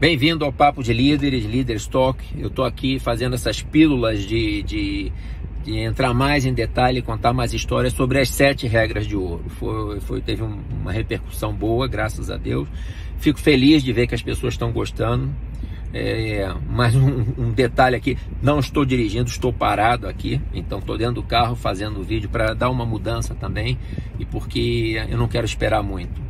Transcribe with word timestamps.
Bem-vindo 0.00 0.44
ao 0.44 0.52
Papo 0.52 0.80
de 0.80 0.92
Líderes, 0.92 1.44
Líderes 1.44 1.88
Talk. 1.88 2.24
Eu 2.38 2.46
estou 2.46 2.64
aqui 2.64 3.00
fazendo 3.00 3.34
essas 3.34 3.62
pílulas 3.62 4.22
de, 4.22 4.62
de, 4.62 5.12
de, 5.64 5.76
entrar 5.76 6.14
mais 6.14 6.46
em 6.46 6.54
detalhe 6.54 7.00
e 7.00 7.02
contar 7.02 7.32
mais 7.32 7.52
histórias 7.52 7.94
sobre 7.94 8.20
as 8.20 8.28
sete 8.30 8.68
regras 8.68 9.08
de 9.08 9.16
ouro. 9.16 9.42
Foi, 9.48 9.98
foi 9.98 10.20
teve 10.20 10.44
um, 10.44 10.60
uma 10.80 10.92
repercussão 10.92 11.52
boa, 11.52 11.88
graças 11.88 12.30
a 12.30 12.36
Deus. 12.36 12.68
Fico 13.16 13.40
feliz 13.40 13.82
de 13.82 13.92
ver 13.92 14.06
que 14.06 14.14
as 14.14 14.22
pessoas 14.22 14.54
estão 14.54 14.70
gostando. 14.70 15.34
É, 15.92 16.48
mais 16.70 16.94
um, 16.94 17.24
um, 17.36 17.50
detalhe 17.50 17.96
aqui: 17.96 18.16
não 18.40 18.60
estou 18.60 18.84
dirigindo, 18.84 19.28
estou 19.28 19.52
parado 19.52 20.06
aqui, 20.06 20.40
então 20.54 20.78
estou 20.78 20.96
dentro 20.96 21.14
do 21.14 21.24
carro 21.24 21.56
fazendo 21.56 21.98
o 21.98 22.04
vídeo 22.04 22.30
para 22.30 22.54
dar 22.54 22.70
uma 22.70 22.86
mudança 22.86 23.34
também 23.34 23.76
e 24.16 24.24
porque 24.24 24.94
eu 25.10 25.18
não 25.18 25.26
quero 25.26 25.44
esperar 25.44 25.82
muito. 25.82 26.22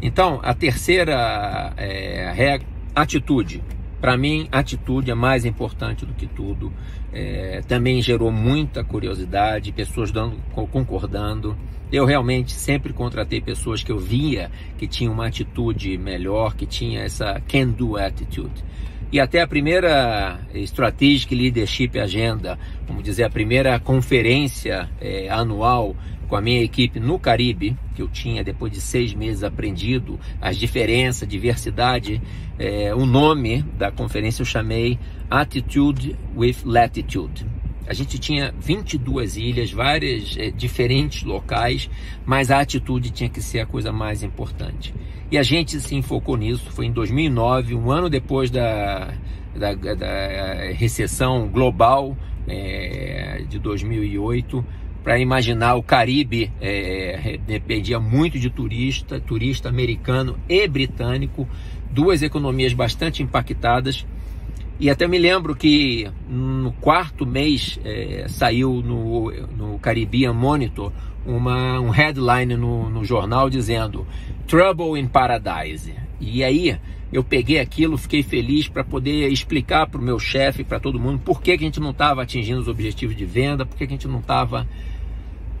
Então, 0.00 0.40
a 0.42 0.54
terceira 0.54 1.72
é, 1.76 2.32
regra, 2.34 2.73
atitude. 2.94 3.62
Para 4.00 4.16
mim, 4.16 4.48
atitude 4.52 5.10
é 5.10 5.14
mais 5.14 5.44
importante 5.44 6.04
do 6.04 6.12
que 6.12 6.26
tudo. 6.26 6.72
É, 7.12 7.62
também 7.66 8.02
gerou 8.02 8.30
muita 8.30 8.84
curiosidade, 8.84 9.72
pessoas 9.72 10.10
dando, 10.10 10.36
concordando. 10.52 11.56
Eu 11.90 12.04
realmente 12.04 12.52
sempre 12.52 12.92
contratei 12.92 13.40
pessoas 13.40 13.82
que 13.82 13.90
eu 13.90 13.98
via 13.98 14.50
que 14.76 14.86
tinham 14.86 15.12
uma 15.12 15.26
atitude 15.26 15.96
melhor, 15.96 16.54
que 16.54 16.66
tinha 16.66 17.00
essa 17.00 17.40
can-do 17.48 17.96
attitude. 17.96 18.64
E 19.12 19.20
até 19.20 19.40
a 19.40 19.46
primeira 19.46 20.40
Strategic 20.54 21.32
Leadership 21.34 21.98
Agenda, 21.98 22.58
vamos 22.86 23.04
dizer, 23.04 23.22
a 23.22 23.30
primeira 23.30 23.78
conferência 23.78 24.90
é, 25.00 25.28
anual 25.30 25.94
com 26.24 26.36
a 26.36 26.40
minha 26.40 26.62
equipe 26.62 26.98
no 26.98 27.18
Caribe, 27.18 27.76
que 27.94 28.02
eu 28.02 28.08
tinha 28.08 28.42
depois 28.42 28.72
de 28.72 28.80
seis 28.80 29.14
meses 29.14 29.44
aprendido 29.44 30.18
as 30.40 30.56
diferenças, 30.56 31.28
diversidade, 31.28 32.20
é, 32.58 32.94
o 32.94 33.06
nome 33.06 33.62
da 33.76 33.90
conferência 33.90 34.42
eu 34.42 34.46
chamei 34.46 34.98
Attitude 35.30 36.16
with 36.36 36.56
Latitude. 36.64 37.46
A 37.86 37.92
gente 37.92 38.18
tinha 38.18 38.54
22 38.58 39.36
ilhas, 39.36 39.70
várias 39.70 40.36
é, 40.38 40.50
diferentes 40.50 41.22
locais, 41.22 41.90
mas 42.24 42.50
a 42.50 42.60
atitude 42.60 43.10
tinha 43.10 43.28
que 43.28 43.42
ser 43.42 43.60
a 43.60 43.66
coisa 43.66 43.92
mais 43.92 44.22
importante. 44.22 44.94
E 45.30 45.36
a 45.36 45.42
gente 45.42 45.78
se 45.80 45.94
enfocou 45.94 46.36
nisso. 46.36 46.70
Foi 46.70 46.86
em 46.86 46.92
2009, 46.92 47.74
um 47.74 47.90
ano 47.90 48.08
depois 48.08 48.50
da, 48.50 49.12
da, 49.54 49.74
da 49.74 50.72
recessão 50.72 51.46
global 51.48 52.16
é, 52.46 53.44
de 53.48 53.58
2008 53.58 54.64
para 55.04 55.18
imaginar 55.18 55.76
o 55.76 55.82
Caribe 55.82 56.50
é, 56.60 57.38
dependia 57.46 58.00
muito 58.00 58.38
de 58.38 58.50
turista, 58.50 59.20
turista 59.20 59.68
americano 59.68 60.36
e 60.48 60.66
britânico, 60.66 61.46
duas 61.92 62.22
economias 62.22 62.72
bastante 62.72 63.22
impactadas 63.22 64.04
e 64.78 64.90
até 64.90 65.06
me 65.06 65.18
lembro 65.18 65.54
que 65.54 66.10
no 66.28 66.72
quarto 66.72 67.24
mês 67.24 67.78
é, 67.84 68.26
saiu 68.28 68.82
no, 68.82 69.30
no 69.56 69.78
Caribbean 69.78 70.32
Monitor 70.32 70.92
uma, 71.24 71.78
um 71.78 71.90
headline 71.90 72.56
no, 72.56 72.90
no 72.90 73.04
jornal 73.04 73.48
dizendo 73.48 74.04
Trouble 74.48 74.98
in 74.98 75.06
Paradise. 75.06 75.94
E 76.20 76.42
aí 76.42 76.76
eu 77.12 77.22
peguei 77.22 77.60
aquilo, 77.60 77.96
fiquei 77.96 78.24
feliz 78.24 78.66
para 78.66 78.82
poder 78.82 79.28
explicar 79.28 79.86
para 79.86 80.00
o 80.00 80.02
meu 80.02 80.18
chefe, 80.18 80.64
para 80.64 80.80
todo 80.80 80.98
mundo, 80.98 81.20
por 81.20 81.40
que, 81.40 81.56
que 81.56 81.62
a 81.62 81.66
gente 81.66 81.78
não 81.78 81.90
estava 81.90 82.22
atingindo 82.22 82.60
os 82.60 82.66
objetivos 82.66 83.14
de 83.14 83.24
venda, 83.24 83.64
por 83.64 83.76
que, 83.76 83.86
que 83.86 83.92
a 83.92 83.96
gente 83.96 84.08
não 84.08 84.18
estava. 84.18 84.66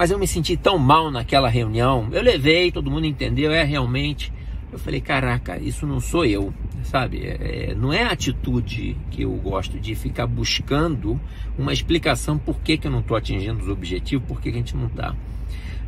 Mas 0.00 0.10
eu 0.10 0.18
me 0.18 0.26
senti 0.26 0.56
tão 0.56 0.78
mal 0.78 1.10
naquela 1.10 1.50
reunião. 1.50 2.08
Eu 2.10 2.22
levei, 2.22 2.72
todo 2.72 2.90
mundo 2.90 3.04
entendeu, 3.04 3.52
é 3.52 3.62
realmente. 3.62 4.32
Eu 4.72 4.78
falei, 4.78 4.98
caraca, 4.98 5.58
isso 5.58 5.86
não 5.86 6.00
sou 6.00 6.24
eu 6.24 6.54
sabe? 6.84 7.26
É, 7.26 7.74
não 7.76 7.92
é 7.92 8.04
a 8.04 8.12
atitude 8.12 8.96
que 9.10 9.22
eu 9.22 9.30
gosto 9.32 9.78
de 9.78 9.94
ficar 9.94 10.26
buscando 10.26 11.20
uma 11.58 11.72
explicação 11.72 12.38
por 12.38 12.60
que, 12.60 12.78
que 12.78 12.86
eu 12.86 12.90
não 12.90 13.00
estou 13.00 13.14
atingindo 13.14 13.60
os 13.60 13.68
objetivos, 13.68 14.26
por 14.26 14.40
que, 14.40 14.50
que 14.50 14.56
a 14.56 14.60
gente 14.60 14.74
não 14.74 14.86
está. 14.86 15.14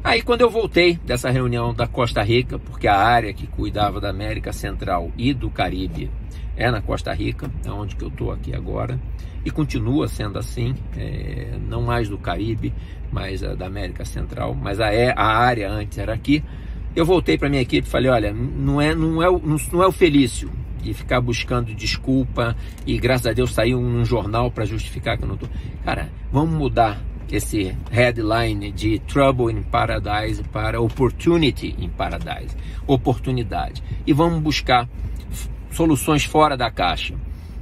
Aí 0.05 0.21
quando 0.21 0.41
eu 0.41 0.51
voltei 0.51 0.99
dessa 1.05 1.31
reunião 1.31 1.73
da 1.73 1.87
Costa 1.87 2.23
Rica, 2.23 2.59
porque 2.59 2.89
a 2.89 2.97
área 2.97 3.33
que 3.33 3.47
cuidava 3.47 4.01
da 4.01 4.11
América 4.11 4.53
Central 4.53 5.13
e 5.17 5.33
do 5.33 5.49
Caribe 5.49 6.11
é 6.57 6.71
na 6.73 6.83
Costa 6.83 7.13
Rica, 7.13 7.49
é 7.65 7.71
onde 7.71 7.95
que 7.95 8.03
eu 8.03 8.09
estou 8.09 8.33
aqui 8.33 8.53
agora, 8.55 8.99
e 9.45 9.51
continua 9.51 10.09
sendo 10.09 10.39
assim, 10.39 10.75
é, 10.97 11.57
não 11.69 11.83
mais 11.83 12.09
do 12.09 12.19
Caribe, 12.19 12.75
mas 13.13 13.43
da 13.43 13.67
América 13.67 14.05
Central, 14.05 14.55
mas 14.55 14.81
a, 14.81 14.93
é, 14.93 15.13
a 15.17 15.37
área 15.39 15.71
antes 15.71 15.99
era 15.99 16.13
aqui. 16.13 16.43
Eu 16.97 17.07
voltei 17.07 17.39
para 17.39 17.49
minha 17.49 17.63
equipe 17.63 17.87
e 17.87 17.91
falei, 17.91 18.11
olha, 18.11 18.33
não 18.33 18.81
é, 18.81 18.95
não 18.95 19.23
é, 19.23 19.27
não, 19.27 19.57
não 19.73 19.83
é 19.83 19.87
o 19.87 19.93
Felício, 19.93 20.51
e 20.85 20.93
ficar 20.93 21.21
buscando 21.21 21.73
desculpa 21.75 22.57
e 22.85 22.99
graças 22.99 23.29
a 23.29 23.33
Deus 23.33 23.53
saiu 23.53 23.79
um 23.79 24.05
jornal 24.05 24.51
para 24.51 24.65
justificar 24.65 25.17
que 25.17 25.23
eu 25.23 25.29
não 25.29 25.37
tô. 25.37 25.47
Cara, 25.85 26.11
vamos 26.31 26.55
mudar 26.57 27.01
esse 27.31 27.77
headline 27.91 28.73
de 28.73 28.99
Trouble 29.01 29.53
in 29.53 29.63
Paradise 29.63 30.43
para 30.45 30.81
Opportunity 30.81 31.75
in 31.79 31.89
Paradise, 31.89 32.57
oportunidade. 32.87 33.83
E 34.07 34.13
vamos 34.13 34.41
buscar 34.41 34.89
soluções 35.71 36.25
fora 36.25 36.57
da 36.57 36.71
caixa. 36.71 37.15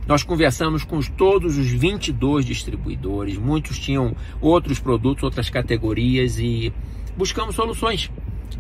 Nós 0.07 0.23
conversamos 0.25 0.83
com 0.83 1.01
todos 1.01 1.57
os 1.57 1.69
22 1.69 2.45
distribuidores, 2.45 3.39
muitos 3.39 3.79
tinham 3.79 4.15
outros 4.41 4.81
produtos, 4.81 5.23
outras 5.23 5.49
categorias 5.49 6.39
e 6.39 6.73
buscamos 7.17 7.55
soluções 7.55 8.11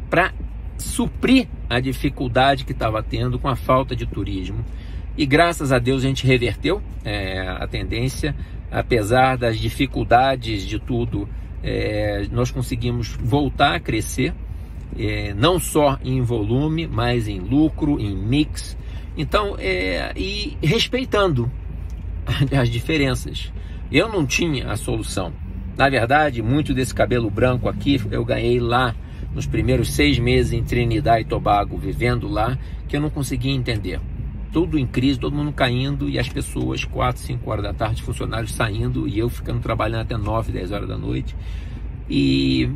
para 0.09 0.32
suprir 0.78 1.49
a 1.69 1.81
dificuldade 1.81 2.65
que 2.65 2.72
estava 2.72 3.03
tendo 3.03 3.38
com 3.38 3.49
a 3.49 3.56
falta 3.56 3.97
de 3.97 4.06
turismo. 4.06 4.65
E 5.20 5.26
graças 5.26 5.70
a 5.70 5.78
Deus 5.78 6.03
a 6.03 6.06
gente 6.06 6.26
reverteu 6.26 6.81
é, 7.04 7.47
a 7.47 7.66
tendência, 7.66 8.34
apesar 8.70 9.36
das 9.36 9.58
dificuldades 9.58 10.66
de 10.66 10.78
tudo, 10.78 11.28
é, 11.62 12.26
nós 12.32 12.50
conseguimos 12.50 13.19
voltar 13.22 13.75
a 13.75 13.78
crescer, 13.78 14.32
é, 14.98 15.34
não 15.34 15.60
só 15.60 15.98
em 16.03 16.22
volume, 16.22 16.86
mas 16.86 17.28
em 17.28 17.38
lucro, 17.38 18.00
em 18.00 18.16
mix. 18.16 18.78
Então, 19.14 19.56
é, 19.58 20.10
e 20.16 20.56
respeitando 20.62 21.52
as 22.58 22.70
diferenças. 22.70 23.52
Eu 23.92 24.08
não 24.08 24.25
tinha 24.25 24.72
a 24.72 24.76
solução. 24.78 25.34
Na 25.76 25.91
verdade, 25.91 26.41
muito 26.41 26.72
desse 26.72 26.94
cabelo 26.94 27.28
branco 27.28 27.69
aqui 27.69 28.00
eu 28.10 28.25
ganhei 28.25 28.58
lá 28.58 28.94
nos 29.34 29.47
primeiros 29.47 29.92
seis 29.92 30.19
meses 30.19 30.54
em 30.54 30.64
Trinidad 30.64 31.20
e 31.20 31.26
Tobago, 31.26 31.76
vivendo 31.76 32.26
lá, 32.26 32.56
que 32.88 32.97
eu 32.97 33.02
não 33.02 33.10
conseguia 33.10 33.52
entender. 33.52 34.00
Tudo 34.53 34.78
em 34.78 34.87
crise, 34.87 35.19
todo 35.19 35.34
mundo 35.34 35.53
caindo 35.53 36.09
e 36.09 36.19
as 36.19 36.28
pessoas, 36.28 36.84
4, 36.84 37.22
5 37.22 37.50
horas 37.50 37.62
da 37.62 37.72
tarde, 37.72 38.03
funcionários 38.03 38.53
saindo 38.53 39.06
e 39.06 39.19
eu 39.19 39.28
ficando 39.28 39.61
trabalhando 39.61 40.03
até 40.03 40.16
9, 40.16 40.53
10 40.53 40.72
horas 40.72 40.88
da 40.88 40.99
noite. 40.99 41.37
E, 42.09 42.69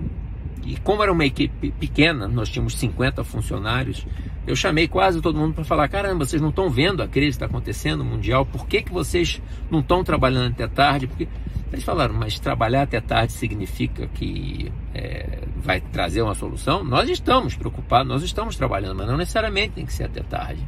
e 0.64 0.76
como 0.84 1.02
era 1.02 1.12
uma 1.12 1.24
equipe 1.24 1.72
pequena, 1.72 2.28
nós 2.28 2.48
tínhamos 2.48 2.76
50 2.76 3.24
funcionários, 3.24 4.06
eu 4.46 4.54
chamei 4.54 4.86
quase 4.86 5.20
todo 5.20 5.38
mundo 5.38 5.54
para 5.54 5.64
falar: 5.64 5.88
caramba, 5.88 6.24
vocês 6.24 6.40
não 6.40 6.50
estão 6.50 6.70
vendo 6.70 7.02
a 7.02 7.08
crise 7.08 7.30
que 7.30 7.44
está 7.44 7.46
acontecendo 7.46 8.04
mundial, 8.04 8.46
por 8.46 8.66
que, 8.66 8.82
que 8.82 8.92
vocês 8.92 9.40
não 9.70 9.80
estão 9.80 10.04
trabalhando 10.04 10.52
até 10.52 10.68
tarde? 10.68 11.06
Porque 11.06 11.26
eles 11.72 11.84
falaram, 11.84 12.14
mas 12.14 12.38
trabalhar 12.38 12.82
até 12.82 13.00
tarde 13.00 13.32
significa 13.32 14.06
que 14.06 14.70
é, 14.94 15.40
vai 15.56 15.80
trazer 15.80 16.22
uma 16.22 16.34
solução? 16.34 16.84
Nós 16.84 17.08
estamos 17.08 17.56
preocupados, 17.56 18.06
nós 18.06 18.22
estamos 18.22 18.54
trabalhando, 18.54 18.98
mas 18.98 19.08
não 19.08 19.16
necessariamente 19.16 19.72
tem 19.72 19.86
que 19.86 19.92
ser 19.92 20.04
até 20.04 20.22
tarde. 20.22 20.64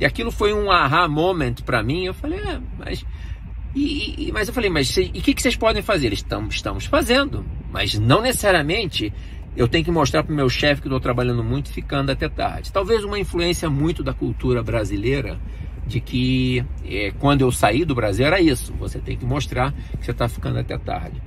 E 0.00 0.04
aquilo 0.04 0.30
foi 0.30 0.52
um 0.52 0.70
aha 0.70 1.08
moment 1.08 1.54
para 1.64 1.82
mim. 1.82 2.04
Eu 2.04 2.14
falei, 2.14 2.38
é, 2.38 2.60
mas. 2.78 3.04
E, 3.74 4.28
e, 4.28 4.32
mas 4.32 4.48
eu 4.48 4.54
falei, 4.54 4.70
mas 4.70 4.96
e 4.96 5.02
o 5.02 5.12
que, 5.12 5.34
que 5.34 5.42
vocês 5.42 5.56
podem 5.56 5.82
fazer? 5.82 6.12
Estamos, 6.12 6.54
estamos 6.54 6.86
fazendo, 6.86 7.44
mas 7.70 7.98
não 7.98 8.22
necessariamente 8.22 9.12
eu 9.56 9.68
tenho 9.68 9.84
que 9.84 9.90
mostrar 9.90 10.22
para 10.22 10.32
o 10.32 10.36
meu 10.36 10.48
chefe 10.48 10.82
que 10.82 10.88
estou 10.88 11.00
trabalhando 11.00 11.42
muito 11.42 11.70
ficando 11.70 12.10
até 12.10 12.28
tarde. 12.28 12.72
Talvez 12.72 13.04
uma 13.04 13.18
influência 13.18 13.68
muito 13.70 14.02
da 14.02 14.12
cultura 14.12 14.62
brasileira 14.62 15.38
de 15.86 16.00
que 16.00 16.64
é, 16.84 17.12
quando 17.18 17.42
eu 17.42 17.52
saí 17.52 17.84
do 17.84 17.94
Brasil 17.94 18.26
era 18.26 18.40
isso. 18.40 18.72
Você 18.74 18.98
tem 18.98 19.16
que 19.16 19.24
mostrar 19.24 19.72
que 19.98 20.04
você 20.04 20.10
está 20.10 20.28
ficando 20.28 20.58
até 20.58 20.76
tarde. 20.76 21.22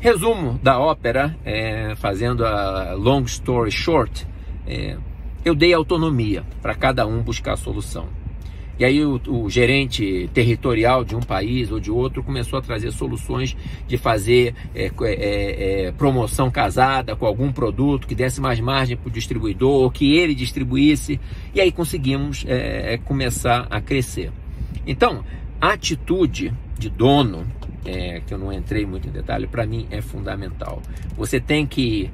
Resumo 0.00 0.58
da 0.60 0.80
ópera, 0.80 1.36
é, 1.44 1.94
fazendo 1.94 2.44
a 2.44 2.94
long 2.94 3.22
story 3.22 3.70
short, 3.70 4.26
é, 4.66 4.96
eu 5.44 5.54
dei 5.54 5.72
autonomia 5.72 6.44
para 6.60 6.74
cada 6.74 7.06
um 7.06 7.22
buscar 7.22 7.54
a 7.54 7.56
solução. 7.56 8.08
E 8.78 8.84
aí 8.84 9.04
o, 9.04 9.20
o, 9.28 9.50
gerente 9.50 10.28
territorial 10.32 11.04
de 11.04 11.14
um 11.14 11.20
país 11.20 11.70
ou 11.70 11.78
de 11.78 11.90
outro 11.90 12.22
começou 12.22 12.58
a 12.58 12.62
trazer 12.62 12.90
soluções 12.90 13.56
de 13.86 13.96
fazer 13.96 14.54
é, 14.74 14.90
é, 15.02 15.86
é, 15.86 15.92
promoção 15.92 16.50
casada 16.50 17.14
com 17.14 17.26
algum 17.26 17.52
produto 17.52 18.06
que 18.06 18.14
desse 18.14 18.40
mais 18.40 18.58
margem 18.60 18.96
para 18.96 19.08
o 19.08 19.10
distribuidor, 19.12 19.90
que 19.90 20.16
ele 20.16 20.34
distribuísse, 20.34 21.20
e 21.54 21.60
aí 21.60 21.70
conseguimos 21.70 22.44
é, 22.48 22.94
é, 22.94 22.98
começar 22.98 23.66
a 23.70 23.80
crescer. 23.80 24.32
Então, 24.86 25.22
a 25.60 25.74
atitude 25.74 26.52
de 26.76 26.90
dono, 26.90 27.46
é, 27.84 28.20
que 28.26 28.34
eu 28.34 28.38
não 28.38 28.52
entrei 28.52 28.84
muito 28.84 29.06
em 29.06 29.12
detalhe, 29.12 29.46
para 29.46 29.64
mim 29.64 29.86
é 29.90 30.00
fundamental. 30.00 30.82
Você 31.16 31.38
tem 31.38 31.66
que. 31.66 32.10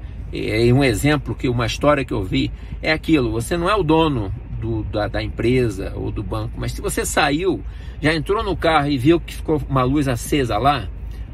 Um 0.72 0.84
exemplo 0.84 1.34
que 1.34 1.48
uma 1.48 1.66
história 1.66 2.04
que 2.04 2.12
eu 2.12 2.22
vi 2.22 2.50
é 2.82 2.92
aquilo: 2.92 3.30
você 3.30 3.56
não 3.56 3.68
é 3.68 3.74
o 3.74 3.82
dono 3.82 4.32
do, 4.60 4.82
da, 4.84 5.08
da, 5.08 5.22
empresa 5.22 5.92
ou 5.94 6.10
do 6.10 6.22
banco, 6.22 6.54
mas 6.56 6.72
se 6.72 6.80
você 6.80 7.04
saiu, 7.06 7.62
já 8.00 8.14
entrou 8.14 8.42
no 8.42 8.56
carro 8.56 8.88
e 8.88 8.98
viu 8.98 9.20
que 9.20 9.34
ficou 9.34 9.62
uma 9.68 9.82
luz 9.82 10.08
acesa 10.08 10.58
lá, 10.58 10.88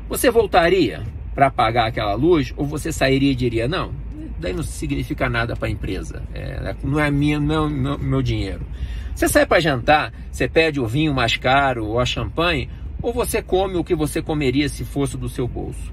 você 0.08 0.30
voltaria 0.30 1.02
para 1.34 1.46
apagar 1.46 1.88
aquela 1.88 2.14
luz 2.14 2.52
ou 2.56 2.64
você 2.64 2.92
sairia 2.92 3.32
e 3.32 3.34
diria: 3.34 3.66
não, 3.66 3.92
daí 4.38 4.52
não 4.52 4.62
significa 4.62 5.28
nada 5.28 5.56
para 5.56 5.68
a 5.68 5.70
empresa, 5.70 6.22
é, 6.32 6.74
não 6.82 7.00
é 7.00 7.10
minha, 7.10 7.40
não, 7.40 7.68
não, 7.68 7.98
meu 7.98 8.22
dinheiro. 8.22 8.66
Você 9.14 9.28
sai 9.28 9.46
para 9.46 9.60
jantar, 9.60 10.12
você 10.30 10.48
pede 10.48 10.80
o 10.80 10.86
vinho 10.86 11.14
mais 11.14 11.36
caro 11.36 11.86
ou 11.86 12.00
a 12.00 12.04
champanhe, 12.04 12.68
ou 13.00 13.12
você 13.12 13.40
come 13.40 13.76
o 13.76 13.84
que 13.84 13.94
você 13.94 14.20
comeria 14.20 14.68
se 14.68 14.84
fosse 14.84 15.16
do 15.16 15.28
seu 15.28 15.46
bolso. 15.46 15.92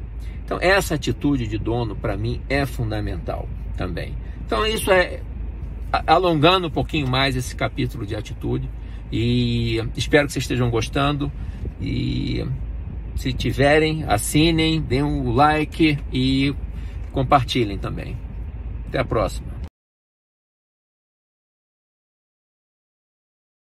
Então, 0.52 0.60
essa 0.62 0.96
atitude 0.96 1.48
de 1.48 1.58
dono, 1.58 1.96
para 1.96 2.18
mim, 2.18 2.42
é 2.50 2.66
fundamental 2.66 3.48
também. 3.78 4.18
Então, 4.46 4.66
isso 4.66 4.92
é 4.92 5.22
alongando 6.06 6.68
um 6.68 6.70
pouquinho 6.70 7.08
mais 7.08 7.38
esse 7.38 7.56
capítulo 7.56 8.06
de 8.06 8.18
atitude. 8.18 8.70
E 9.10 9.82
espero 9.96 10.28
que 10.28 10.34
vocês 10.34 10.44
estejam 10.44 10.70
gostando. 10.70 11.32
E 11.80 12.46
se 13.16 13.32
tiverem, 13.32 14.04
assinem, 14.04 14.82
deem 14.82 15.04
um 15.04 15.32
like 15.32 15.98
e 16.12 16.54
compartilhem 17.14 17.78
também. 17.78 18.18
Até 18.90 19.00
a 19.00 19.06
próxima. 19.06 19.51